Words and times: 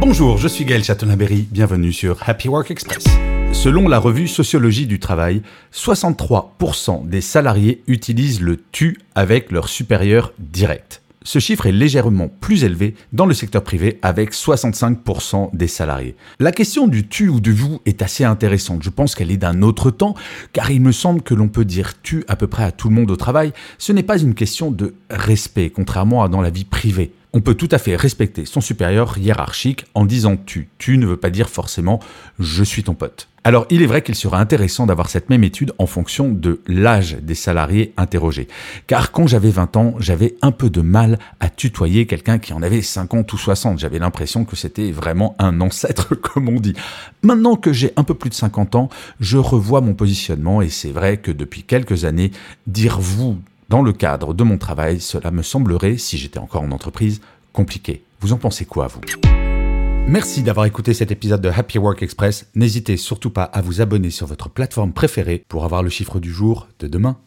Bonjour, 0.00 0.38
je 0.38 0.48
suis 0.48 0.64
Gaël 0.64 0.82
Chatonaberry, 0.82 1.46
bienvenue 1.50 1.92
sur 1.92 2.26
Happy 2.26 2.48
Work 2.48 2.70
Express. 2.70 3.04
Selon 3.52 3.86
la 3.86 3.98
revue 3.98 4.28
Sociologie 4.28 4.86
du 4.86 4.98
travail, 4.98 5.42
63% 5.74 7.06
des 7.06 7.20
salariés 7.20 7.82
utilisent 7.86 8.40
le 8.40 8.56
tu 8.72 8.98
avec 9.14 9.52
leur 9.52 9.68
supérieur 9.68 10.32
direct. 10.38 10.99
Ce 11.22 11.38
chiffre 11.38 11.66
est 11.66 11.72
légèrement 11.72 12.28
plus 12.28 12.64
élevé 12.64 12.94
dans 13.12 13.26
le 13.26 13.34
secteur 13.34 13.62
privé 13.62 13.98
avec 14.00 14.32
65% 14.32 15.54
des 15.54 15.66
salariés. 15.66 16.16
La 16.38 16.50
question 16.50 16.88
du 16.88 17.08
tu 17.08 17.28
ou 17.28 17.40
du 17.40 17.52
vous 17.52 17.82
est 17.84 18.00
assez 18.00 18.24
intéressante. 18.24 18.82
Je 18.82 18.88
pense 18.88 19.14
qu'elle 19.14 19.30
est 19.30 19.36
d'un 19.36 19.60
autre 19.60 19.90
temps 19.90 20.14
car 20.54 20.70
il 20.70 20.80
me 20.80 20.92
semble 20.92 21.20
que 21.20 21.34
l'on 21.34 21.48
peut 21.48 21.66
dire 21.66 22.00
tu 22.02 22.24
à 22.26 22.36
peu 22.36 22.46
près 22.46 22.64
à 22.64 22.72
tout 22.72 22.88
le 22.88 22.94
monde 22.94 23.10
au 23.10 23.16
travail. 23.16 23.52
Ce 23.76 23.92
n'est 23.92 24.02
pas 24.02 24.18
une 24.18 24.34
question 24.34 24.70
de 24.70 24.94
respect 25.10 25.68
contrairement 25.68 26.22
à 26.22 26.28
dans 26.28 26.40
la 26.40 26.48
vie 26.48 26.64
privée. 26.64 27.12
On 27.34 27.42
peut 27.42 27.54
tout 27.54 27.68
à 27.70 27.78
fait 27.78 27.96
respecter 27.96 28.46
son 28.46 28.62
supérieur 28.62 29.18
hiérarchique 29.18 29.84
en 29.92 30.06
disant 30.06 30.38
tu. 30.38 30.70
Tu 30.78 30.96
ne 30.96 31.06
veut 31.06 31.18
pas 31.18 31.30
dire 31.30 31.50
forcément 31.50 32.00
je 32.38 32.64
suis 32.64 32.82
ton 32.82 32.94
pote. 32.94 33.28
Alors 33.42 33.66
il 33.70 33.80
est 33.82 33.86
vrai 33.86 34.02
qu'il 34.02 34.14
serait 34.14 34.36
intéressant 34.36 34.84
d'avoir 34.84 35.08
cette 35.08 35.30
même 35.30 35.44
étude 35.44 35.72
en 35.78 35.86
fonction 35.86 36.28
de 36.28 36.60
l'âge 36.66 37.16
des 37.22 37.34
salariés 37.34 37.94
interrogés. 37.96 38.48
Car 38.86 39.12
quand 39.12 39.26
j'avais 39.26 39.50
20 39.50 39.76
ans, 39.78 39.94
j'avais 39.98 40.36
un 40.42 40.52
peu 40.52 40.68
de 40.68 40.82
mal 40.82 41.18
à 41.40 41.48
tutoyer 41.48 42.06
quelqu'un 42.06 42.38
qui 42.38 42.52
en 42.52 42.62
avait 42.62 42.82
50 42.82 43.32
ou 43.32 43.38
60. 43.38 43.78
J'avais 43.78 43.98
l'impression 43.98 44.44
que 44.44 44.56
c'était 44.56 44.90
vraiment 44.90 45.36
un 45.38 45.62
ancêtre 45.62 46.14
comme 46.14 46.50
on 46.50 46.60
dit. 46.60 46.74
Maintenant 47.22 47.56
que 47.56 47.72
j'ai 47.72 47.92
un 47.96 48.04
peu 48.04 48.14
plus 48.14 48.28
de 48.28 48.34
50 48.34 48.74
ans, 48.74 48.90
je 49.20 49.38
revois 49.38 49.80
mon 49.80 49.94
positionnement 49.94 50.60
et 50.60 50.68
c'est 50.68 50.92
vrai 50.92 51.16
que 51.16 51.30
depuis 51.30 51.62
quelques 51.62 52.04
années, 52.04 52.32
dire 52.66 53.00
vous 53.00 53.38
dans 53.70 53.82
le 53.82 53.92
cadre 53.92 54.34
de 54.34 54.42
mon 54.42 54.58
travail, 54.58 55.00
cela 55.00 55.30
me 55.30 55.42
semblerait, 55.42 55.96
si 55.96 56.18
j'étais 56.18 56.40
encore 56.40 56.62
en 56.62 56.72
entreprise, 56.72 57.22
compliqué. 57.52 58.02
Vous 58.20 58.32
en 58.34 58.36
pensez 58.36 58.66
quoi, 58.66 58.88
vous? 58.88 59.00
Merci 60.06 60.42
d'avoir 60.42 60.66
écouté 60.66 60.92
cet 60.92 61.12
épisode 61.12 61.40
de 61.40 61.48
Happy 61.48 61.78
Work 61.78 62.02
Express. 62.02 62.50
N'hésitez 62.56 62.96
surtout 62.96 63.30
pas 63.30 63.44
à 63.44 63.62
vous 63.62 63.80
abonner 63.80 64.10
sur 64.10 64.26
votre 64.26 64.48
plateforme 64.48 64.92
préférée 64.92 65.44
pour 65.48 65.64
avoir 65.64 65.82
le 65.82 65.90
chiffre 65.90 66.18
du 66.18 66.32
jour 66.32 66.66
de 66.80 66.88
demain. 66.88 67.20